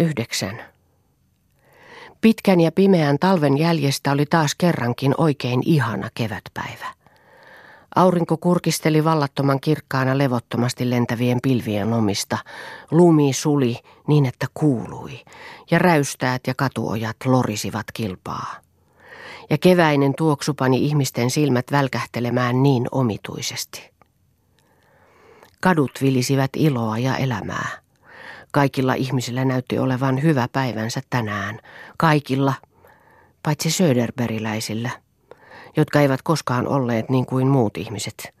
Yhdeksän. 0.00 0.62
Pitkän 2.20 2.60
ja 2.60 2.72
pimeän 2.72 3.18
talven 3.18 3.58
jäljestä 3.58 4.12
oli 4.12 4.26
taas 4.26 4.54
kerrankin 4.54 5.14
oikein 5.18 5.62
ihana 5.64 6.08
kevätpäivä. 6.14 6.86
Aurinko 7.94 8.36
kurkisteli 8.36 9.04
vallattoman 9.04 9.60
kirkkaana 9.60 10.18
levottomasti 10.18 10.90
lentävien 10.90 11.38
pilvien 11.42 11.90
lomista. 11.90 12.38
Lumi 12.90 13.32
suli 13.32 13.76
niin, 14.06 14.26
että 14.26 14.46
kuului, 14.54 15.20
ja 15.70 15.78
räystäät 15.78 16.46
ja 16.46 16.54
katuojat 16.54 17.16
lorisivat 17.24 17.86
kilpaa. 17.94 18.54
Ja 19.50 19.58
keväinen 19.58 20.14
tuoksu 20.14 20.54
pani 20.54 20.84
ihmisten 20.84 21.30
silmät 21.30 21.66
välkähtelemään 21.72 22.62
niin 22.62 22.86
omituisesti. 22.92 23.90
Kadut 25.60 25.92
vilisivät 26.02 26.50
iloa 26.56 26.98
ja 26.98 27.16
elämää. 27.16 27.89
Kaikilla 28.52 28.94
ihmisillä 28.94 29.44
näytti 29.44 29.78
olevan 29.78 30.22
hyvä 30.22 30.48
päivänsä 30.52 31.00
tänään. 31.10 31.58
Kaikilla, 31.98 32.54
paitsi 33.42 33.70
Söderbergiläisillä, 33.70 34.90
jotka 35.76 36.00
eivät 36.00 36.22
koskaan 36.22 36.68
olleet 36.68 37.08
niin 37.08 37.26
kuin 37.26 37.46
muut 37.46 37.76
ihmiset. 37.76 38.34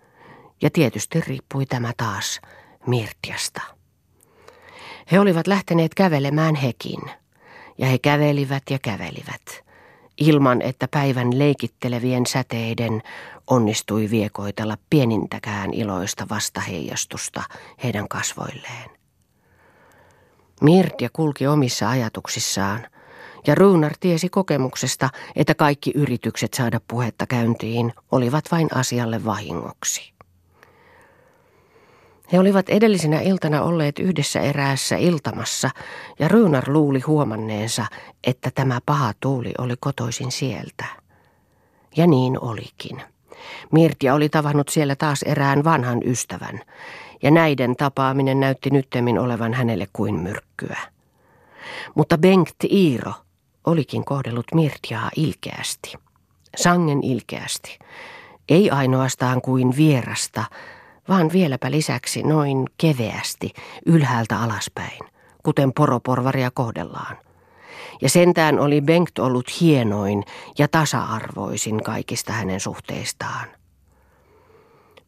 Ja 0.62 0.70
tietysti 0.70 1.20
riippui 1.20 1.66
tämä 1.66 1.92
taas 1.96 2.40
Mirtiasta. 2.86 3.60
He 5.12 5.20
olivat 5.20 5.46
lähteneet 5.46 5.94
kävelemään 5.94 6.54
hekin, 6.54 7.00
ja 7.78 7.86
he 7.86 7.98
kävelivät 7.98 8.62
ja 8.70 8.78
kävelivät, 8.78 9.64
ilman 10.18 10.62
että 10.62 10.88
päivän 10.88 11.38
leikittelevien 11.38 12.26
säteiden 12.26 13.02
onnistui 13.46 14.10
viekoitella 14.10 14.76
pienintäkään 14.90 15.74
iloista 15.74 16.26
vastaheijastusta 16.30 17.42
heidän 17.84 18.08
kasvoilleen. 18.08 18.99
Mirtia 20.60 21.08
kulki 21.12 21.46
omissa 21.46 21.90
ajatuksissaan, 21.90 22.86
ja 23.46 23.54
Ruunar 23.54 23.92
tiesi 24.00 24.28
kokemuksesta, 24.28 25.08
että 25.36 25.54
kaikki 25.54 25.92
yritykset 25.94 26.54
saada 26.54 26.80
puhetta 26.88 27.26
käyntiin 27.26 27.92
olivat 28.12 28.44
vain 28.52 28.68
asialle 28.74 29.24
vahingoksi. 29.24 30.12
He 32.32 32.38
olivat 32.38 32.68
edellisenä 32.68 33.20
iltana 33.20 33.62
olleet 33.62 33.98
yhdessä 33.98 34.40
eräässä 34.40 34.96
iltamassa, 34.96 35.70
ja 36.18 36.28
Ruunar 36.28 36.64
luuli 36.66 37.00
huomanneensa, 37.00 37.86
että 38.26 38.50
tämä 38.54 38.80
paha 38.86 39.12
tuuli 39.20 39.52
oli 39.58 39.74
kotoisin 39.80 40.32
sieltä. 40.32 40.84
Ja 41.96 42.06
niin 42.06 42.40
olikin. 42.40 43.02
Mirtia 43.72 44.14
oli 44.14 44.28
tavannut 44.28 44.68
siellä 44.68 44.96
taas 44.96 45.22
erään 45.22 45.64
vanhan 45.64 46.00
ystävän, 46.04 46.60
ja 47.22 47.30
näiden 47.30 47.76
tapaaminen 47.76 48.40
näytti 48.40 48.70
nyttemmin 48.70 49.18
olevan 49.18 49.54
hänelle 49.54 49.86
kuin 49.92 50.20
myrkkyä. 50.20 50.78
Mutta 51.94 52.18
Bengt 52.18 52.64
Iiro 52.70 53.12
olikin 53.66 54.04
kohdellut 54.04 54.46
Mirtiaa 54.54 55.10
ilkeästi, 55.16 55.92
sangen 56.56 57.04
ilkeästi, 57.04 57.78
ei 58.48 58.70
ainoastaan 58.70 59.42
kuin 59.42 59.76
vierasta, 59.76 60.44
vaan 61.08 61.32
vieläpä 61.32 61.70
lisäksi 61.70 62.22
noin 62.22 62.64
keveästi 62.78 63.52
ylhäältä 63.86 64.40
alaspäin, 64.40 65.00
kuten 65.42 65.72
poroporvaria 65.72 66.50
kohdellaan. 66.50 67.16
Ja 68.02 68.08
sentään 68.08 68.58
oli 68.58 68.80
Bengt 68.80 69.18
ollut 69.18 69.60
hienoin 69.60 70.24
ja 70.58 70.68
tasa-arvoisin 70.68 71.82
kaikista 71.82 72.32
hänen 72.32 72.60
suhteistaan. 72.60 73.59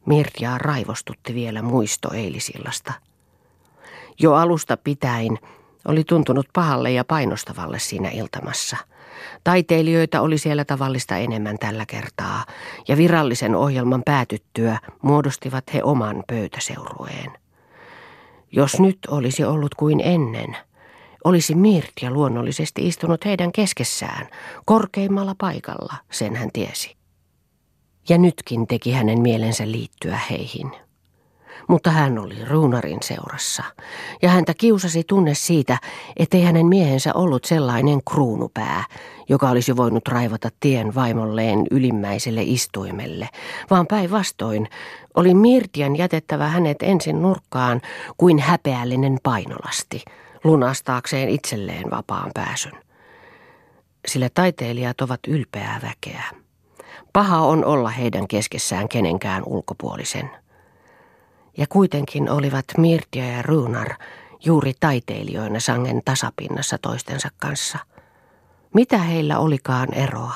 Mirjaa 0.05 0.57
raivostutti 0.57 1.33
vielä 1.33 1.61
muisto 1.61 2.13
eilisillasta. 2.13 2.93
Jo 4.19 4.33
alusta 4.33 4.77
pitäen 4.77 5.39
oli 5.87 6.03
tuntunut 6.03 6.47
pahalle 6.53 6.91
ja 6.91 7.03
painostavalle 7.03 7.79
siinä 7.79 8.09
iltamassa. 8.09 8.77
Taiteilijoita 9.43 10.21
oli 10.21 10.37
siellä 10.37 10.65
tavallista 10.65 11.17
enemmän 11.17 11.57
tällä 11.59 11.85
kertaa, 11.85 12.45
ja 12.87 12.97
virallisen 12.97 13.55
ohjelman 13.55 14.01
päätyttyä 14.05 14.79
muodostivat 15.01 15.73
he 15.73 15.83
oman 15.83 16.23
pöytäseurueen. 16.27 17.31
Jos 18.51 18.79
nyt 18.79 18.97
olisi 19.07 19.43
ollut 19.43 19.75
kuin 19.75 19.99
ennen, 19.99 20.57
olisi 21.23 21.55
Mirtia 21.55 22.11
luonnollisesti 22.11 22.87
istunut 22.87 23.25
heidän 23.25 23.51
keskessään, 23.51 24.27
korkeimmalla 24.65 25.35
paikalla, 25.37 25.93
sen 26.11 26.35
hän 26.35 26.49
tiesi 26.53 26.95
ja 28.09 28.17
nytkin 28.17 28.67
teki 28.67 28.91
hänen 28.91 29.21
mielensä 29.21 29.71
liittyä 29.71 30.19
heihin. 30.29 30.71
Mutta 31.67 31.91
hän 31.91 32.19
oli 32.19 32.45
ruunarin 32.45 32.99
seurassa, 33.03 33.63
ja 34.21 34.29
häntä 34.29 34.53
kiusasi 34.53 35.03
tunne 35.03 35.33
siitä, 35.33 35.77
ettei 36.17 36.43
hänen 36.43 36.65
miehensä 36.65 37.13
ollut 37.13 37.45
sellainen 37.45 37.99
kruunupää, 38.11 38.83
joka 39.29 39.49
olisi 39.49 39.77
voinut 39.77 40.07
raivata 40.07 40.49
tien 40.59 40.95
vaimolleen 40.95 41.67
ylimmäiselle 41.71 42.41
istuimelle, 42.43 43.29
vaan 43.69 43.87
päinvastoin 43.87 44.69
oli 45.15 45.33
Mirtian 45.33 45.95
jätettävä 45.97 46.47
hänet 46.47 46.77
ensin 46.81 47.21
nurkkaan 47.21 47.81
kuin 48.17 48.39
häpeällinen 48.39 49.17
painolasti, 49.23 50.01
lunastaakseen 50.43 51.29
itselleen 51.29 51.91
vapaan 51.91 52.31
pääsyn. 52.33 52.73
Sillä 54.07 54.29
taiteilijat 54.33 55.01
ovat 55.01 55.19
ylpeää 55.27 55.79
väkeä. 55.83 56.42
Paha 57.13 57.39
on 57.41 57.65
olla 57.65 57.89
heidän 57.89 58.27
keskessään 58.27 58.89
kenenkään 58.89 59.43
ulkopuolisen. 59.45 60.29
Ja 61.57 61.65
kuitenkin 61.69 62.29
olivat 62.29 62.65
Mirtia 62.77 63.25
ja 63.25 63.41
Runar 63.41 63.89
juuri 64.45 64.73
taiteilijoina 64.79 65.59
sangen 65.59 66.01
tasapinnassa 66.05 66.77
toistensa 66.77 67.29
kanssa. 67.37 67.79
Mitä 68.73 68.97
heillä 68.97 69.39
olikaan 69.39 69.93
eroa? 69.93 70.35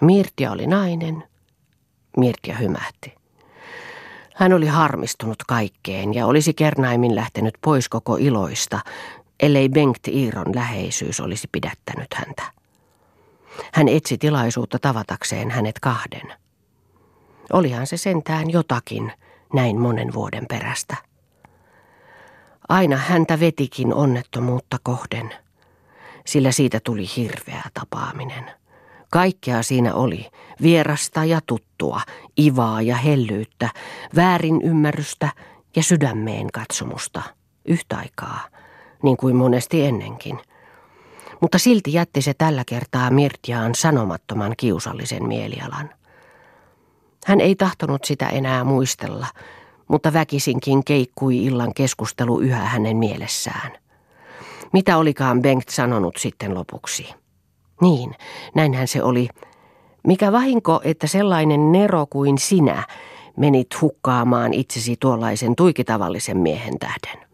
Mirtia 0.00 0.52
oli 0.52 0.66
nainen. 0.66 1.24
Mirtia 2.16 2.56
hymähti. 2.56 3.14
Hän 4.34 4.52
oli 4.52 4.66
harmistunut 4.66 5.38
kaikkeen 5.46 6.14
ja 6.14 6.26
olisi 6.26 6.54
kernaimin 6.54 7.14
lähtenyt 7.14 7.54
pois 7.60 7.88
koko 7.88 8.16
iloista, 8.16 8.80
ellei 9.40 9.68
Bengt 9.68 10.08
Iiron 10.08 10.54
läheisyys 10.54 11.20
olisi 11.20 11.48
pidättänyt 11.52 12.14
häntä. 12.14 12.42
Hän 13.72 13.88
etsi 13.88 14.18
tilaisuutta 14.18 14.78
tavatakseen 14.78 15.50
hänet 15.50 15.80
kahden. 15.80 16.32
Olihan 17.52 17.86
se 17.86 17.96
sentään 17.96 18.50
jotakin 18.50 19.12
näin 19.54 19.80
monen 19.80 20.14
vuoden 20.14 20.46
perästä. 20.48 20.96
Aina 22.68 22.96
häntä 22.96 23.40
vetikin 23.40 23.94
onnettomuutta 23.94 24.76
kohden, 24.82 25.34
sillä 26.26 26.52
siitä 26.52 26.80
tuli 26.84 27.06
hirveä 27.16 27.62
tapaaminen. 27.74 28.50
Kaikkea 29.10 29.62
siinä 29.62 29.94
oli, 29.94 30.26
vierasta 30.62 31.24
ja 31.24 31.40
tuttua, 31.46 32.00
ivaa 32.40 32.82
ja 32.82 32.96
hellyyttä, 32.96 33.68
väärin 34.16 34.62
ymmärrystä 34.62 35.28
ja 35.76 35.82
sydämeen 35.82 36.46
katsomusta, 36.52 37.22
yhtä 37.64 37.96
aikaa, 37.96 38.40
niin 39.02 39.16
kuin 39.16 39.36
monesti 39.36 39.84
ennenkin– 39.84 40.40
mutta 41.40 41.58
silti 41.58 41.92
jätti 41.92 42.22
se 42.22 42.34
tällä 42.34 42.62
kertaa 42.66 43.10
Mirtiaan 43.10 43.74
sanomattoman 43.74 44.54
kiusallisen 44.56 45.26
mielialan. 45.26 45.90
Hän 47.26 47.40
ei 47.40 47.54
tahtonut 47.54 48.04
sitä 48.04 48.28
enää 48.28 48.64
muistella, 48.64 49.26
mutta 49.88 50.12
väkisinkin 50.12 50.84
keikkui 50.84 51.44
illan 51.44 51.74
keskustelu 51.74 52.40
yhä 52.40 52.58
hänen 52.64 52.96
mielessään. 52.96 53.72
Mitä 54.72 54.96
olikaan 54.96 55.42
Bengt 55.42 55.68
sanonut 55.68 56.16
sitten 56.16 56.54
lopuksi? 56.54 57.14
Niin, 57.80 58.14
näinhän 58.54 58.88
se 58.88 59.02
oli. 59.02 59.28
Mikä 60.06 60.32
vahinko, 60.32 60.80
että 60.84 61.06
sellainen 61.06 61.72
nero 61.72 62.06
kuin 62.06 62.38
sinä 62.38 62.86
menit 63.36 63.80
hukkaamaan 63.80 64.54
itsesi 64.54 64.96
tuollaisen 65.00 65.56
tuikitavallisen 65.56 66.38
miehen 66.38 66.78
tähden. 66.78 67.25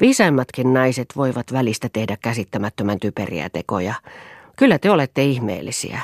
Viisaimmatkin 0.00 0.72
naiset 0.72 1.08
voivat 1.16 1.52
välistä 1.52 1.88
tehdä 1.92 2.16
käsittämättömän 2.22 3.00
typeriä 3.00 3.50
tekoja. 3.50 3.94
Kyllä 4.56 4.78
te 4.78 4.90
olette 4.90 5.24
ihmeellisiä. 5.24 6.00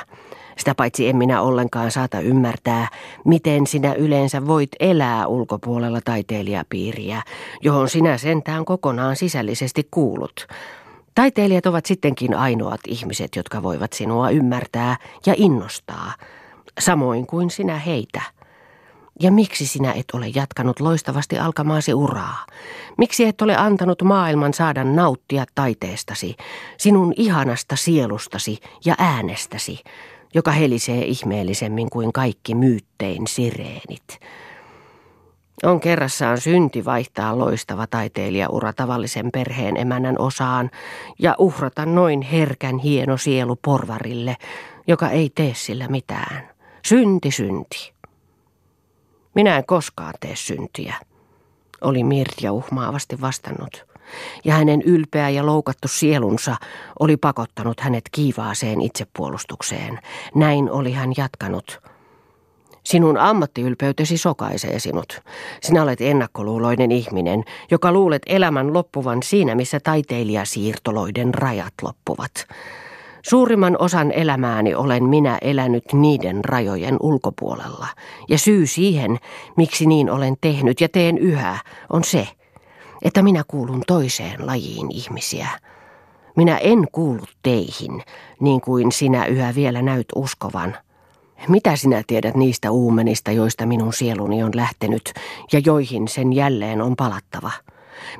Sitä 0.57 0.75
paitsi 0.75 1.09
en 1.09 1.15
minä 1.15 1.41
ollenkaan 1.41 1.91
saata 1.91 2.19
ymmärtää, 2.19 2.87
miten 3.25 3.67
sinä 3.67 3.93
yleensä 3.93 4.47
voit 4.47 4.69
elää 4.79 5.27
ulkopuolella 5.27 6.01
taiteilijapiiriä, 6.05 7.21
johon 7.61 7.89
sinä 7.89 8.17
sentään 8.17 8.65
kokonaan 8.65 9.15
sisällisesti 9.15 9.87
kuulut. 9.91 10.47
Taiteilijat 11.15 11.65
ovat 11.65 11.85
sittenkin 11.85 12.33
ainoat 12.35 12.79
ihmiset, 12.87 13.35
jotka 13.35 13.63
voivat 13.63 13.93
sinua 13.93 14.29
ymmärtää 14.29 14.97
ja 15.25 15.33
innostaa, 15.37 16.13
samoin 16.79 17.27
kuin 17.27 17.49
sinä 17.49 17.79
heitä. 17.79 18.21
Ja 19.21 19.31
miksi 19.31 19.67
sinä 19.67 19.91
et 19.91 20.05
ole 20.13 20.27
jatkanut 20.35 20.79
loistavasti 20.79 21.39
alkamaasi 21.39 21.93
uraa? 21.93 22.45
Miksi 22.97 23.25
et 23.25 23.41
ole 23.41 23.57
antanut 23.57 24.01
maailman 24.01 24.53
saada 24.53 24.83
nauttia 24.83 25.45
taiteestasi, 25.55 26.35
sinun 26.77 27.13
ihanasta 27.17 27.75
sielustasi 27.75 28.59
ja 28.85 28.95
äänestäsi, 28.97 29.79
joka 30.33 30.51
helisee 30.51 31.05
ihmeellisemmin 31.05 31.89
kuin 31.89 32.13
kaikki 32.13 32.55
myyttein 32.55 33.27
sireenit? 33.27 34.19
On 35.63 35.79
kerrassaan 35.79 36.41
synti 36.41 36.85
vaihtaa 36.85 37.37
loistava 37.37 37.87
taiteilijaura 37.87 38.73
tavallisen 38.73 39.29
perheen 39.31 39.77
emännän 39.77 40.19
osaan 40.19 40.69
ja 41.19 41.35
uhrata 41.37 41.85
noin 41.85 42.21
herkän 42.21 42.77
hieno 42.77 43.17
sielu 43.17 43.55
porvarille, 43.55 44.37
joka 44.87 45.09
ei 45.09 45.29
tee 45.35 45.53
sillä 45.55 45.87
mitään. 45.87 46.49
Synti, 46.85 47.31
synti. 47.31 47.98
Minä 49.35 49.57
en 49.57 49.65
koskaan 49.65 50.13
tee 50.19 50.35
syntiä, 50.35 50.95
oli 51.81 52.03
Mirja 52.03 52.53
uhmaavasti 52.53 53.21
vastannut. 53.21 53.85
Ja 54.45 54.53
hänen 54.53 54.81
ylpeä 54.81 55.29
ja 55.29 55.45
loukattu 55.45 55.87
sielunsa 55.87 56.55
oli 56.99 57.17
pakottanut 57.17 57.79
hänet 57.79 58.03
kiivaaseen 58.11 58.81
itsepuolustukseen. 58.81 59.99
Näin 60.35 60.71
oli 60.71 60.91
hän 60.91 61.11
jatkanut. 61.17 61.79
Sinun 62.83 63.17
ammattiylpeytesi 63.17 64.17
sokaisee 64.17 64.79
sinut. 64.79 65.21
Sinä 65.61 65.83
olet 65.83 66.01
ennakkoluuloinen 66.01 66.91
ihminen, 66.91 67.43
joka 67.71 67.91
luulet 67.91 68.21
elämän 68.25 68.73
loppuvan 68.73 69.23
siinä, 69.23 69.55
missä 69.55 69.79
taiteilijasiirtoloiden 69.79 71.33
rajat 71.33 71.73
loppuvat. 71.81 72.47
Suurimman 73.23 73.75
osan 73.79 74.11
elämääni 74.11 74.75
olen 74.75 75.03
minä 75.03 75.37
elänyt 75.41 75.93
niiden 75.93 76.45
rajojen 76.45 76.97
ulkopuolella. 76.99 77.87
Ja 78.29 78.37
syy 78.37 78.67
siihen, 78.67 79.19
miksi 79.57 79.85
niin 79.85 80.09
olen 80.09 80.35
tehnyt 80.41 80.81
ja 80.81 80.89
teen 80.89 81.17
yhä, 81.17 81.57
on 81.89 82.03
se, 82.03 82.27
että 83.01 83.21
minä 83.21 83.43
kuulun 83.47 83.83
toiseen 83.87 84.47
lajiin 84.47 84.91
ihmisiä. 84.91 85.47
Minä 86.35 86.57
en 86.57 86.87
kuulu 86.91 87.23
teihin, 87.43 88.03
niin 88.39 88.61
kuin 88.61 88.91
sinä 88.91 89.25
yhä 89.25 89.55
vielä 89.55 89.81
näyt 89.81 90.07
uskovan. 90.15 90.77
Mitä 91.47 91.75
sinä 91.75 92.03
tiedät 92.07 92.35
niistä 92.35 92.71
uumenista, 92.71 93.31
joista 93.31 93.65
minun 93.65 93.93
sieluni 93.93 94.43
on 94.43 94.51
lähtenyt 94.55 95.13
ja 95.51 95.61
joihin 95.65 96.07
sen 96.07 96.33
jälleen 96.33 96.81
on 96.81 96.95
palattava? 96.95 97.51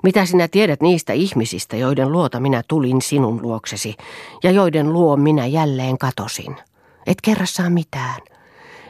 Mitä 0.04 0.26
sinä 0.26 0.48
tiedät 0.48 0.82
niistä 0.82 1.14
ihmisistä, 1.14 1.78
joiden 1.78 2.12
luota 2.12 2.40
minä 2.40 2.64
tulin 2.68 3.02
sinun 3.02 3.42
luoksesi 3.42 3.96
ja 4.44 4.52
joiden 4.52 4.94
luo 4.94 5.18
minä 5.18 5.46
jälleen 5.46 5.98
katosin? 5.98 6.56
Et 7.08 7.22
kerrassaan 7.22 7.74
mitään. 7.74 8.22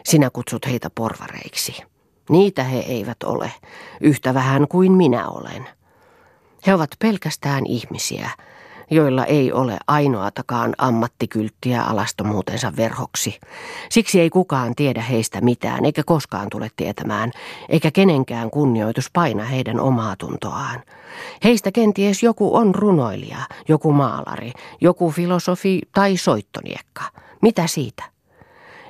Sinä 0.05 0.29
kutsut 0.29 0.65
heitä 0.65 0.89
porvareiksi. 0.95 1.83
Niitä 2.29 2.63
he 2.63 2.79
eivät 2.79 3.23
ole, 3.23 3.51
yhtä 4.01 4.33
vähän 4.33 4.67
kuin 4.67 4.91
minä 4.91 5.27
olen. 5.29 5.69
He 6.67 6.73
ovat 6.73 6.89
pelkästään 6.99 7.65
ihmisiä, 7.65 8.29
joilla 8.91 9.25
ei 9.25 9.51
ole 9.51 9.77
ainoatakaan 9.87 10.73
ammattikylttiä 10.77 11.83
alastomuutensa 11.83 12.73
verhoksi. 12.75 13.39
Siksi 13.89 14.19
ei 14.19 14.29
kukaan 14.29 14.75
tiedä 14.75 15.01
heistä 15.01 15.41
mitään, 15.41 15.85
eikä 15.85 16.03
koskaan 16.03 16.47
tule 16.51 16.69
tietämään, 16.75 17.31
eikä 17.69 17.91
kenenkään 17.91 18.49
kunnioitus 18.51 19.09
paina 19.13 19.43
heidän 19.43 19.79
omaa 19.79 20.15
tuntoaan. 20.15 20.83
Heistä 21.43 21.71
kenties 21.71 22.23
joku 22.23 22.55
on 22.55 22.75
runoilija, 22.75 23.37
joku 23.67 23.93
maalari, 23.93 24.51
joku 24.81 25.11
filosofi 25.11 25.81
tai 25.93 26.17
soittoniekka. 26.17 27.03
Mitä 27.41 27.67
siitä? 27.67 28.03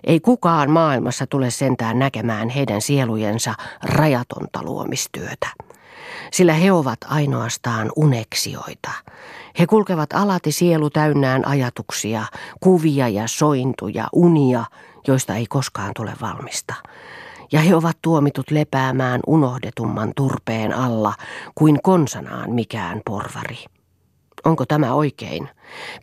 Ei 0.04 0.20
kukaan 0.20 0.72
maailmassa 0.72 1.28
tule 1.28 1.50
sentään 1.50 2.00
näkemään 2.00 2.50
heidän 2.50 2.82
sielujensa 2.82 3.54
rajatonta 3.84 4.64
luomistyötä 4.64 5.48
sillä 6.32 6.54
he 6.54 6.72
ovat 6.72 7.00
ainoastaan 7.10 7.92
uneksioita. 7.96 8.92
He 9.60 9.68
kulkevat 9.68 10.14
alati 10.14 10.52
sielu 10.52 10.90
täynnään 10.90 11.48
ajatuksia, 11.48 12.26
kuvia 12.60 13.08
ja 13.08 13.28
sointuja, 13.28 14.08
unia, 14.14 14.64
joista 15.08 15.36
ei 15.36 15.46
koskaan 15.46 15.92
tule 15.96 16.14
valmista. 16.22 16.74
Ja 17.52 17.60
he 17.60 17.76
ovat 17.76 17.98
tuomitut 18.02 18.52
lepäämään 18.52 19.20
unohdetumman 19.28 20.12
turpeen 20.16 20.74
alla 20.74 21.14
kuin 21.56 21.80
konsanaan 21.84 22.52
mikään 22.52 23.02
porvari. 23.06 23.66
Onko 24.46 24.66
tämä 24.66 24.94
oikein? 24.94 25.50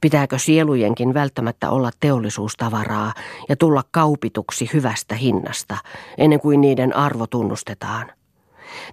Pitääkö 0.01 0.39
sielujenkin 0.39 1.15
välttämättä 1.15 1.71
olla 1.71 1.91
teollisuustavaraa 2.01 3.13
ja 3.49 3.57
tulla 3.57 3.83
kaupituksi 3.91 4.71
hyvästä 4.73 5.15
hinnasta, 5.15 5.77
ennen 6.19 6.41
kuin 6.41 6.61
niiden 6.61 6.97
arvo 6.97 7.27
tunnustetaan? 7.27 8.13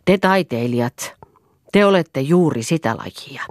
Te 0.06 0.18
taiteilijat, 0.18 1.13
te 1.71 1.85
olette 1.85 2.21
juuri 2.21 2.63
sitä 2.63 2.95
lajia. 2.97 3.44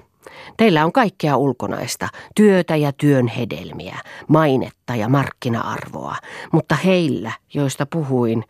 Teillä 0.57 0.85
on 0.85 0.93
kaikkea 0.93 1.37
ulkonaista, 1.37 2.09
työtä 2.35 2.77
ja 2.77 2.93
työn 2.93 3.27
hedelmiä, 3.27 3.99
mainetta 4.29 4.95
ja 4.97 5.09
markkina-arvoa, 5.09 6.17
mutta 6.53 6.75
heillä, 6.75 7.33
joista 7.55 7.87
puhuin, 7.87 8.45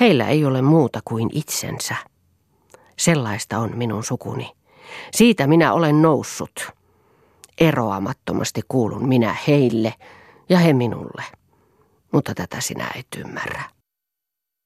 heillä 0.00 0.28
ei 0.28 0.44
ole 0.44 0.62
muuta 0.62 1.00
kuin 1.04 1.30
itsensä. 1.32 1.96
Sellaista 2.98 3.58
on 3.58 3.76
minun 3.76 4.04
sukuni. 4.04 4.50
Siitä 5.12 5.46
minä 5.46 5.72
olen 5.72 6.02
noussut. 6.02 6.70
Eroamattomasti 7.60 8.60
kuulun 8.68 9.08
minä 9.08 9.36
heille 9.48 9.94
ja 10.48 10.58
he 10.58 10.72
minulle. 10.72 11.22
Mutta 12.12 12.34
tätä 12.34 12.60
sinä 12.60 12.90
et 12.94 13.06
ymmärrä. 13.16 13.73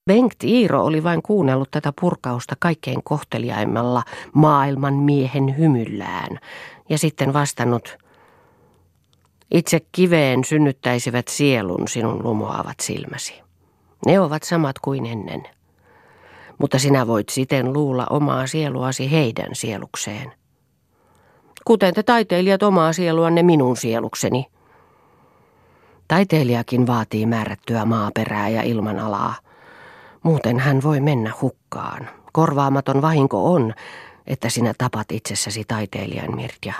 Bengt 0.08 0.44
Iiro 0.44 0.84
oli 0.84 1.02
vain 1.04 1.22
kuunnellut 1.22 1.70
tätä 1.70 1.92
purkausta 2.00 2.54
kaikkein 2.58 3.02
kohteliaimmalla 3.04 4.02
maailman 4.32 4.94
miehen 4.94 5.58
hymyllään 5.58 6.38
ja 6.88 6.98
sitten 6.98 7.32
vastannut, 7.32 7.98
itse 9.50 9.80
kiveen 9.92 10.44
synnyttäisivät 10.44 11.28
sielun 11.28 11.88
sinun 11.88 12.24
lumoavat 12.24 12.80
silmäsi. 12.82 13.42
Ne 14.06 14.20
ovat 14.20 14.42
samat 14.42 14.78
kuin 14.78 15.06
ennen. 15.06 15.42
Mutta 16.58 16.78
sinä 16.78 17.06
voit 17.06 17.28
siten 17.28 17.72
luulla 17.72 18.06
omaa 18.10 18.46
sieluasi 18.46 19.10
heidän 19.10 19.48
sielukseen. 19.52 20.32
Kuten 21.64 21.94
te 21.94 22.02
taiteilijat 22.02 22.62
omaa 22.62 22.92
sieluanne 22.92 23.42
minun 23.42 23.76
sielukseni. 23.76 24.46
Taiteilijakin 26.08 26.86
vaatii 26.86 27.26
määrättyä 27.26 27.84
maaperää 27.84 28.48
ja 28.48 28.62
ilmanalaa– 28.62 29.34
Muuten 30.22 30.58
hän 30.58 30.82
voi 30.82 31.00
mennä 31.00 31.32
hukkaan. 31.42 32.08
Korvaamaton 32.32 33.02
vahinko 33.02 33.52
on, 33.52 33.74
että 34.26 34.48
sinä 34.48 34.74
tapat 34.78 35.12
itsessäsi 35.12 35.64
taiteilijan 35.68 36.36
Mirtja. 36.36 36.74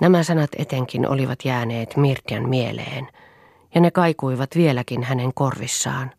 Nämä 0.00 0.22
sanat 0.22 0.50
etenkin 0.58 1.08
olivat 1.08 1.44
jääneet 1.44 1.96
Mirtjan 1.96 2.48
mieleen, 2.48 3.08
ja 3.74 3.80
ne 3.80 3.90
kaikuivat 3.90 4.50
vieläkin 4.56 5.02
hänen 5.02 5.34
korvissaan. 5.34 6.10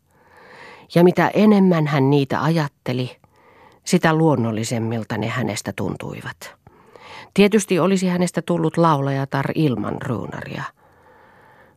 Ja 0.94 1.04
mitä 1.04 1.30
enemmän 1.34 1.86
hän 1.86 2.10
niitä 2.10 2.42
ajatteli, 2.42 3.16
sitä 3.84 4.14
luonnollisemmilta 4.14 5.18
ne 5.18 5.28
hänestä 5.28 5.72
tuntuivat. 5.76 6.54
Tietysti 7.34 7.78
olisi 7.78 8.08
hänestä 8.08 8.42
tullut 8.42 8.76
laulajatar 8.76 9.46
ilman 9.54 10.02
ruunaria– 10.02 10.62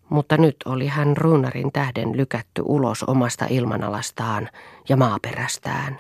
mutta 0.10 0.38
nyt 0.38 0.56
oli 0.66 0.88
hän 0.88 1.18
ruunarin 1.18 1.72
tähden 1.72 2.18
lykätty 2.18 2.62
ulos 2.66 3.04
omasta 3.04 3.46
ilmanalastaan 3.50 4.50
ja 4.90 4.98
maaperästään, 4.98 6.00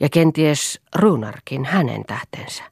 ja 0.00 0.08
kenties 0.08 0.80
ruunarkin 0.96 1.64
hänen 1.64 2.04
tähtensä. 2.04 2.62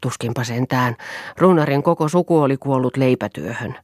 Tuskinpa 0.00 0.44
sentään, 0.44 0.96
ruunarin 1.38 1.82
koko 1.82 2.08
suku 2.08 2.38
oli 2.38 2.56
kuollut 2.56 2.96
leipätyöhön. 2.96 3.74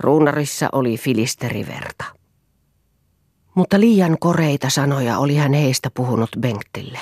Ruunarissa 0.00 0.68
oli 0.72 0.96
filisteriverta. 0.96 2.04
Mutta 3.54 3.80
liian 3.80 4.16
koreita 4.20 4.70
sanoja 4.70 5.18
oli 5.18 5.36
hän 5.36 5.52
heistä 5.52 5.90
puhunut 5.94 6.30
Bengtille. 6.40 6.98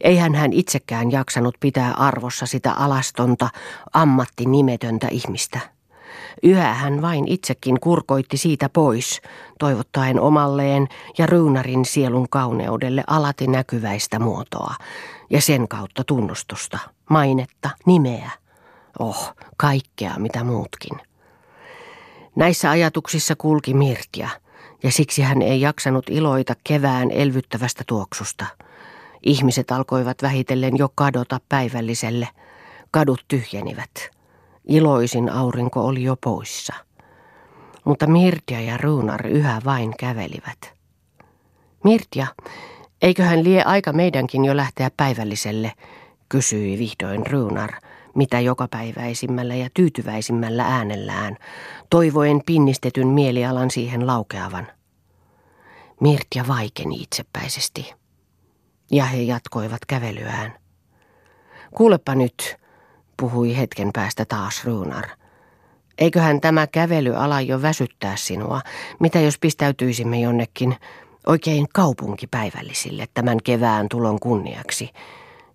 Eihän 0.00 0.34
hän 0.34 0.52
itsekään 0.52 1.12
jaksanut 1.12 1.54
pitää 1.60 1.92
arvossa 1.92 2.46
sitä 2.46 2.72
alastonta, 2.72 3.48
ammattinimetöntä 3.92 5.08
ihmistä– 5.10 5.60
Yhä 6.42 6.74
hän 6.74 7.02
vain 7.02 7.28
itsekin 7.28 7.80
kurkoitti 7.80 8.36
siitä 8.36 8.68
pois, 8.68 9.20
toivottaen 9.58 10.20
omalleen 10.20 10.88
ja 11.18 11.26
Ruunarin 11.26 11.84
sielun 11.84 12.28
kauneudelle 12.28 13.04
alati 13.06 13.46
näkyväistä 13.46 14.18
muotoa 14.18 14.74
ja 15.30 15.40
sen 15.40 15.68
kautta 15.68 16.04
tunnustusta, 16.04 16.78
mainetta, 17.10 17.70
nimeä. 17.86 18.30
Oh, 18.98 19.34
kaikkea 19.56 20.14
mitä 20.18 20.44
muutkin. 20.44 21.00
Näissä 22.36 22.70
ajatuksissa 22.70 23.36
kulki 23.36 23.74
Mirtja, 23.74 24.28
ja 24.82 24.92
siksi 24.92 25.22
hän 25.22 25.42
ei 25.42 25.60
jaksanut 25.60 26.10
iloita 26.10 26.54
kevään 26.64 27.10
elvyttävästä 27.10 27.84
tuoksusta. 27.86 28.46
Ihmiset 29.22 29.70
alkoivat 29.70 30.22
vähitellen 30.22 30.78
jo 30.78 30.88
kadota 30.94 31.40
päivälliselle. 31.48 32.28
Kadut 32.90 33.24
tyhjenivät. 33.28 34.11
Iloisin 34.68 35.30
aurinko 35.30 35.86
oli 35.86 36.02
jo 36.02 36.16
poissa. 36.24 36.74
Mutta 37.84 38.06
Mirtja 38.06 38.60
ja 38.60 38.76
Ruunar 38.76 39.26
yhä 39.26 39.60
vain 39.64 39.94
kävelivät. 39.98 40.74
Mirtja, 41.84 42.26
eiköhän 43.02 43.44
lie 43.44 43.62
aika 43.62 43.92
meidänkin 43.92 44.44
jo 44.44 44.56
lähteä 44.56 44.90
päivälliselle, 44.96 45.72
kysyi 46.28 46.78
vihdoin 46.78 47.26
Ruunar, 47.26 47.70
mitä 48.14 48.40
jokapäiväisimmällä 48.40 49.54
ja 49.54 49.68
tyytyväisimmällä 49.74 50.64
äänellään, 50.64 51.36
toivoen 51.90 52.40
pinnistetyn 52.46 53.08
mielialan 53.08 53.70
siihen 53.70 54.06
laukeavan. 54.06 54.66
Mirtja 56.00 56.44
vaikeni 56.48 57.02
itsepäisesti. 57.02 57.94
Ja 58.90 59.04
he 59.04 59.22
jatkoivat 59.22 59.84
kävelyään. 59.88 60.52
Kuulepa 61.74 62.14
nyt, 62.14 62.56
puhui 63.16 63.56
hetken 63.56 63.90
päästä 63.92 64.24
taas 64.24 64.64
Ruunar. 64.64 65.04
Eiköhän 65.98 66.40
tämä 66.40 66.66
kävely 66.66 67.16
ala 67.16 67.40
jo 67.40 67.62
väsyttää 67.62 68.16
sinua. 68.16 68.60
Mitä 69.00 69.20
jos 69.20 69.38
pistäytyisimme 69.38 70.20
jonnekin 70.20 70.76
oikein 71.26 71.66
kaupunkipäivällisille 71.72 73.06
tämän 73.14 73.38
kevään 73.44 73.88
tulon 73.88 74.20
kunniaksi? 74.20 74.90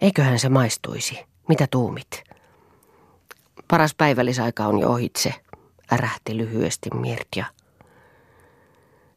Eiköhän 0.02 0.40
se 0.40 0.50
maistuisi. 0.50 1.20
Mitä 1.48 1.68
tuumit? 1.72 2.24
Paras 3.68 3.96
päivällisaika 3.96 4.66
on 4.66 4.80
jo 4.80 4.90
ohitse, 4.90 5.34
ärähti 5.92 6.38
lyhyesti 6.38 6.90
Mirtja. 6.94 7.46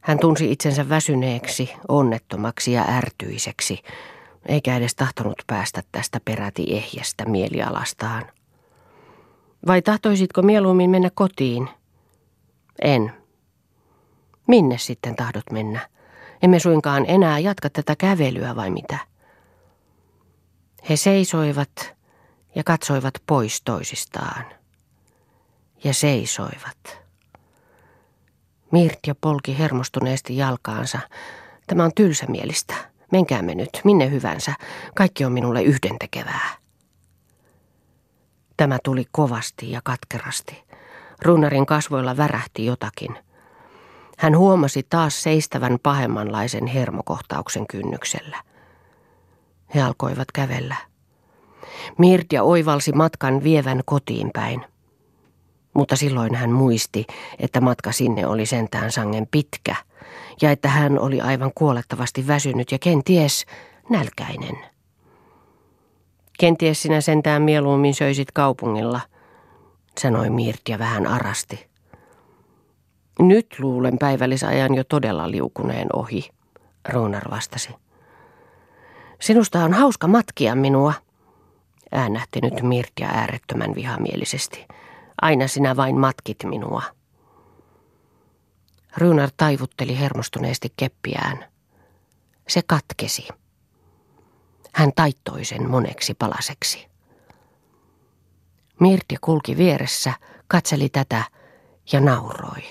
Hän 0.01 0.19
tunsi 0.19 0.53
itsensä 0.53 0.89
väsyneeksi, 0.89 1.73
onnettomaksi 1.89 2.73
ja 2.73 2.85
ärtyiseksi, 2.89 3.83
eikä 4.47 4.77
edes 4.77 4.95
tahtonut 4.95 5.43
päästä 5.47 5.83
tästä 5.93 6.21
peräti 6.25 6.67
ehjästä 6.69 7.25
mielialastaan. 7.25 8.23
Vai 9.67 9.83
tahtoisitko 9.83 10.43
mieluummin 10.43 10.91
mennä 10.91 11.11
kotiin? 11.15 11.69
En. 12.83 13.13
Minne 14.47 14.79
sitten 14.79 15.17
tahdot 15.17 15.51
mennä? 15.53 15.89
Emme 16.43 16.59
suinkaan 16.59 17.05
enää 17.09 17.39
jatka 17.39 17.71
tätä 17.71 17.97
kävelyä 17.97 18.57
vai 18.57 18.71
mitä? 18.71 18.99
He 20.89 20.97
seisoivat 20.97 21.95
ja 22.55 22.65
katsoivat 22.65 23.15
pois 23.27 23.63
toisistaan. 23.63 24.45
Ja 25.85 25.95
seisoivat. 25.95 27.01
Mirtja 28.73 29.15
polki 29.21 29.59
hermostuneesti 29.59 30.37
jalkaansa. 30.37 30.99
Tämä 31.67 31.85
on 31.85 31.93
tylsämielistä. 31.95 32.90
Menkäämme 33.13 33.55
nyt, 33.55 33.81
minne 33.85 34.11
hyvänsä. 34.11 34.55
Kaikki 34.95 35.25
on 35.25 35.33
minulle 35.33 35.63
yhdentekevää. 35.63 36.51
Tämä 38.57 38.79
tuli 38.85 39.05
kovasti 39.13 39.71
ja 39.71 39.81
katkerasti. 39.85 40.65
Runarin 41.25 41.67
kasvoilla 41.67 42.17
värähti 42.17 42.67
jotakin. 42.67 43.19
Hän 44.19 44.39
huomasi 44.39 44.87
taas 44.91 45.23
seistävän 45.23 45.79
pahemmanlaisen 45.83 46.67
hermokohtauksen 46.67 47.67
kynnyksellä. 47.67 48.43
He 49.75 49.83
alkoivat 49.83 50.33
kävellä. 50.33 50.77
Mirtja 51.99 52.43
oivalsi 52.43 52.93
matkan 52.93 53.43
vievän 53.43 53.81
kotiin 53.85 54.31
päin. 54.35 54.65
Mutta 55.75 55.97
silloin 55.97 56.35
hän 56.35 56.51
muisti, 56.53 57.07
että 57.39 57.61
matka 57.61 57.93
sinne 57.93 58.27
oli 58.27 58.47
sentään 58.47 58.93
sangen 58.93 59.27
pitkä 59.31 59.77
ja 60.43 60.51
että 60.51 60.69
hän 60.69 60.99
oli 60.99 61.21
aivan 61.21 61.53
kuolettavasti 61.55 62.27
väsynyt 62.27 62.73
ja 62.73 62.79
kenties 62.79 63.47
nälkäinen. 63.89 64.59
Kenties 66.41 66.83
sinä 66.83 67.01
sentään 67.01 67.43
mieluummin 67.43 67.95
söisit 67.95 68.33
kaupungilla, 68.33 69.01
sanoi 70.01 70.31
Mirtja 70.31 70.79
vähän 70.79 71.07
arasti. 71.07 71.71
Nyt 73.19 73.47
luulen 73.59 73.99
päivällisajan 73.99 74.75
jo 74.75 74.85
todella 74.85 75.31
liukuneen 75.31 75.89
ohi, 75.97 76.31
Ruunar 76.89 77.31
vastasi. 77.31 77.69
Sinusta 79.21 79.65
on 79.65 79.73
hauska 79.73 80.09
matkia 80.09 80.55
minua, 80.55 80.93
äänähti 81.93 82.41
nyt 82.41 82.63
Mirtja 82.63 83.09
äärettömän 83.09 83.75
vihamielisesti. 83.75 84.67
Aina 85.23 85.49
sinä 85.49 85.77
vain 85.77 85.99
matkit 85.99 86.39
minua. 86.45 86.83
Runar 88.97 89.31
taivutteli 89.37 89.99
hermostuneesti 89.99 90.73
keppiään. 90.77 91.45
Se 92.49 92.63
katkesi. 92.67 93.29
Hän 94.73 94.93
taittoi 94.97 95.45
sen 95.45 95.71
moneksi 95.71 96.15
palaseksi. 96.15 96.87
Mirti 98.81 99.17
kulki 99.21 99.57
vieressä, 99.57 100.13
katseli 100.49 100.89
tätä 100.89 101.25
ja 101.93 102.01
nauroi. 102.01 102.71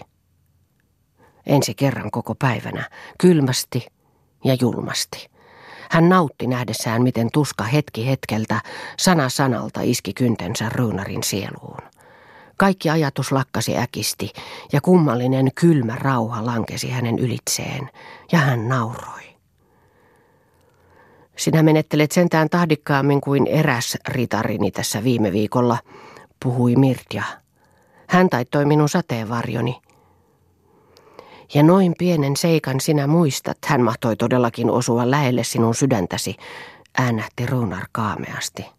Ensi 1.46 1.76
kerran 1.76 2.12
koko 2.12 2.36
päivänä, 2.36 2.90
kylmästi 3.18 3.88
ja 4.44 4.58
julmasti. 4.62 5.30
Hän 5.92 6.10
nautti 6.10 6.48
nähdessään, 6.48 7.04
miten 7.04 7.30
tuska 7.34 7.64
hetki 7.64 8.08
hetkeltä, 8.08 8.62
sana 8.98 9.30
sanalta 9.30 9.82
iski 9.84 10.14
kyntensä 10.14 10.70
Ruunarin 10.70 11.24
sieluun. 11.24 11.99
Kaikki 12.60 12.90
ajatus 12.90 13.32
lakkasi 13.32 13.78
äkisti 13.78 14.32
ja 14.74 14.82
kummallinen 14.82 15.52
kylmä 15.56 15.96
rauha 15.96 16.46
lankesi 16.46 16.90
hänen 16.90 17.20
ylitseen 17.20 17.90
ja 18.32 18.40
hän 18.40 18.70
nauroi. 18.70 19.22
Sinä 21.36 21.64
menettelet 21.64 22.12
sentään 22.12 22.50
tahdikkaammin 22.50 23.22
kuin 23.22 23.48
eräs 23.48 23.98
ritarini 24.08 24.72
tässä 24.72 25.04
viime 25.04 25.32
viikolla, 25.32 25.78
puhui 26.44 26.76
Mirtja. 26.76 27.24
Hän 28.08 28.30
taittoi 28.30 28.66
minun 28.66 28.90
sateenvarjoni. 28.90 29.82
Ja 31.54 31.64
noin 31.64 31.96
pienen 31.98 32.38
seikan 32.38 32.80
sinä 32.82 33.08
muistat, 33.08 33.58
hän 33.66 33.82
mahtoi 33.82 34.16
todellakin 34.16 34.70
osua 34.70 35.12
lähelle 35.12 35.44
sinun 35.44 35.76
sydäntäsi, 35.76 36.36
äänähti 36.98 37.46
Runar 37.46 37.86
kaameasti. 37.92 38.79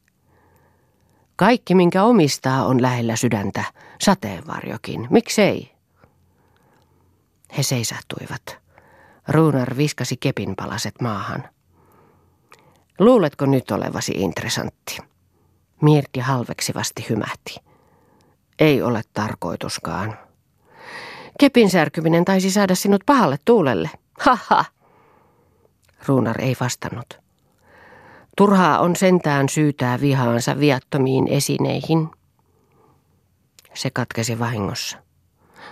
Kaikki, 1.41 1.75
minkä 1.75 2.05
omistaa, 2.05 2.65
on 2.67 2.83
lähellä 2.83 3.17
sydäntä, 3.17 3.65
sateenvarjokin. 4.01 5.07
Miksei? 5.11 5.73
He 7.57 7.63
seisahtuivat. 7.63 8.59
Runar 9.29 9.77
viskasi 9.77 10.17
kepinpalaset 10.17 11.01
maahan. 11.01 11.49
Luuletko 12.99 13.47
nyt 13.47 13.71
olevasi 13.71 14.13
interessantti? 14.17 14.99
Mirti 15.83 16.21
halveksivasti 16.21 17.07
hymähti. 17.09 17.57
Ei 18.59 18.83
ole 18.83 19.03
tarkoituskaan. 19.13 20.19
Kepin 21.39 21.71
särkyminen 21.71 22.25
taisi 22.25 22.51
saada 22.51 22.75
sinut 22.75 23.03
pahalle 23.07 23.39
tuulelle. 23.45 23.91
Haha. 24.21 24.65
Ruunar 26.07 26.41
ei 26.41 26.57
vastannut. 26.61 27.20
Turhaa 28.41 28.79
on 28.79 28.97
sentään 28.97 29.49
syytää 29.49 30.01
vihaansa 30.01 30.59
viattomiin 30.61 31.29
esineihin. 31.29 32.09
Se 33.75 33.91
katkesi 33.91 34.39
vahingossa. 34.39 34.99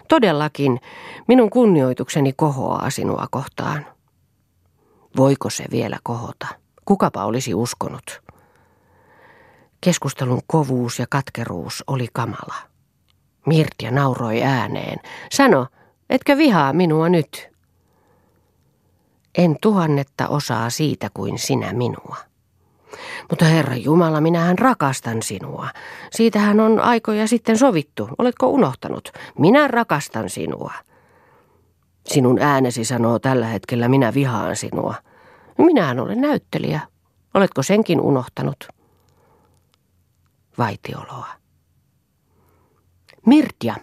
Todellakin, 0.09 0.81
minun 1.29 1.51
kunnioitukseni 1.51 2.33
kohoaa 2.33 2.91
sinua 2.91 3.27
kohtaan. 3.31 3.87
Voiko 5.17 5.51
se 5.51 5.65
vielä 5.71 5.99
kohota? 6.03 6.47
Kukapa 6.85 7.25
olisi 7.25 7.55
uskonut? 7.55 8.23
Keskustelun 9.81 10.41
kovuus 10.47 10.99
ja 10.99 11.07
katkeruus 11.11 11.85
oli 11.87 12.07
kamala. 12.13 12.55
Mirtja 13.47 13.91
nauroi 13.91 14.43
ääneen. 14.43 14.99
Sano, 15.33 15.67
etkä 16.11 16.37
vihaa 16.37 16.73
minua 16.73 17.09
nyt. 17.09 17.49
En 19.39 19.57
tuhannetta 19.63 20.29
osaa 20.29 20.71
siitä 20.71 21.11
kuin 21.15 21.39
sinä 21.39 21.73
minua. 21.73 22.29
Mutta 23.31 23.45
Herra 23.45 23.77
Jumala, 23.77 24.21
minähän 24.21 24.59
rakastan 24.59 25.23
sinua. 25.23 25.69
Siitähän 26.11 26.61
on 26.61 26.81
aikoja 26.81 27.27
sitten 27.27 27.59
sovittu. 27.59 28.09
Oletko 28.19 28.47
unohtanut? 28.47 29.13
Minä 29.39 29.69
rakastan 29.69 30.31
sinua. 30.31 30.73
Sinun 32.07 32.39
äänesi 32.39 32.85
sanoo 32.85 33.19
tällä 33.19 33.47
hetkellä 33.47 33.89
minä 33.89 34.15
vihaan 34.15 34.57
sinua. 34.57 34.95
Minähän 35.59 36.01
olen 36.01 36.21
näyttelijä. 36.21 36.81
Oletko 37.35 37.63
senkin 37.63 38.01
unohtanut? 38.01 38.69
Vaitioloa. 40.59 41.27
Mirtja, 43.27 43.75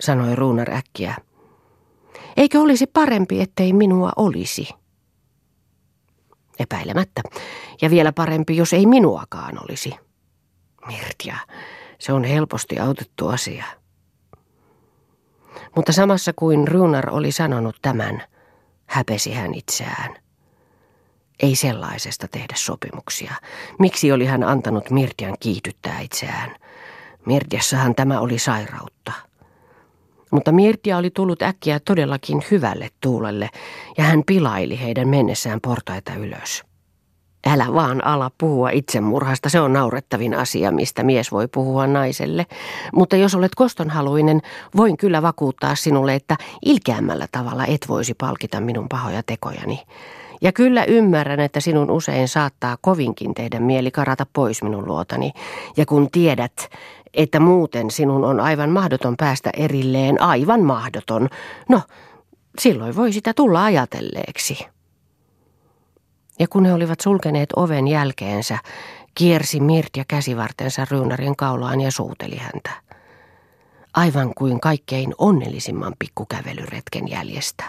sanoi 0.00 0.36
Ruunar 0.36 0.70
äkkiä. 0.70 1.14
Eikö 2.36 2.60
olisi 2.60 2.86
parempi, 2.86 3.40
ettei 3.40 3.72
minua 3.72 4.12
olisi? 4.16 4.68
Epäilemättä. 6.58 7.22
Ja 7.82 7.90
vielä 7.90 8.12
parempi, 8.12 8.56
jos 8.56 8.72
ei 8.72 8.86
minuakaan 8.86 9.58
olisi. 9.64 9.94
Mirtja, 10.86 11.36
se 11.98 12.12
on 12.12 12.24
helposti 12.24 12.78
autettu 12.78 13.28
asia. 13.28 13.64
Mutta 15.76 15.92
samassa 15.92 16.32
kuin 16.36 16.68
Runar 16.68 17.10
oli 17.10 17.32
sanonut 17.32 17.76
tämän, 17.82 18.22
häpesi 18.86 19.32
hän 19.32 19.54
itseään. 19.54 20.16
Ei 21.42 21.56
sellaisesta 21.56 22.28
tehdä 22.28 22.54
sopimuksia. 22.56 23.34
Miksi 23.78 24.12
oli 24.12 24.24
hän 24.24 24.44
antanut 24.44 24.90
Mirtian 24.90 25.36
kiihdyttää 25.40 26.00
itseään? 26.00 26.56
Mirtiassahan 27.26 27.94
tämä 27.94 28.20
oli 28.20 28.38
sairautta. 28.38 29.12
Mutta 30.34 30.52
Mirtia 30.52 30.96
oli 30.96 31.10
tullut 31.10 31.42
äkkiä 31.42 31.80
todellakin 31.80 32.42
hyvälle 32.50 32.88
tuulelle, 33.00 33.50
ja 33.98 34.04
hän 34.04 34.22
pilaili 34.26 34.80
heidän 34.80 35.08
mennessään 35.08 35.60
portaita 35.60 36.14
ylös. 36.14 36.64
Älä 37.46 37.66
vaan 37.74 38.06
ala 38.06 38.30
puhua 38.38 38.70
itsemurhasta, 38.70 39.48
se 39.48 39.60
on 39.60 39.72
naurettavin 39.72 40.34
asia, 40.34 40.70
mistä 40.70 41.02
mies 41.02 41.32
voi 41.32 41.48
puhua 41.48 41.86
naiselle. 41.86 42.46
Mutta 42.94 43.16
jos 43.16 43.34
olet 43.34 43.54
kostonhaluinen, 43.54 44.40
voin 44.76 44.96
kyllä 44.96 45.22
vakuuttaa 45.22 45.74
sinulle, 45.74 46.14
että 46.14 46.36
ilkeämmällä 46.64 47.26
tavalla 47.32 47.66
et 47.66 47.86
voisi 47.88 48.14
palkita 48.14 48.60
minun 48.60 48.88
pahoja 48.88 49.22
tekojani. 49.22 49.80
Ja 50.42 50.52
kyllä 50.52 50.84
ymmärrän, 50.84 51.40
että 51.40 51.60
sinun 51.60 51.90
usein 51.90 52.28
saattaa 52.28 52.76
kovinkin 52.80 53.34
tehdä 53.34 53.60
mieli 53.60 53.90
karata 53.90 54.26
pois 54.32 54.62
minun 54.62 54.86
luotani. 54.86 55.30
Ja 55.76 55.86
kun 55.86 56.10
tiedät, 56.10 56.68
että 57.14 57.40
muuten 57.40 57.90
sinun 57.90 58.24
on 58.24 58.40
aivan 58.40 58.70
mahdoton 58.70 59.14
päästä 59.16 59.50
erilleen, 59.56 60.22
aivan 60.22 60.60
mahdoton, 60.60 61.28
no, 61.68 61.82
silloin 62.58 62.96
voi 62.96 63.12
sitä 63.12 63.34
tulla 63.34 63.64
ajatelleeksi. 63.64 64.66
Ja 66.38 66.48
kun 66.48 66.64
he 66.64 66.72
olivat 66.72 67.00
sulkeneet 67.00 67.52
oven 67.56 67.88
jälkeensä, 67.88 68.58
kiersi 69.14 69.60
Mirtja 69.60 70.04
käsivartensa 70.08 70.86
Ruunarin 70.90 71.36
kaulaan 71.36 71.80
ja 71.80 71.90
suuteli 71.90 72.36
häntä. 72.36 72.70
Aivan 73.94 74.32
kuin 74.34 74.60
kaikkein 74.60 75.14
onnellisimman 75.18 75.92
pikkukävelyretken 75.98 77.10
jäljestä. 77.10 77.64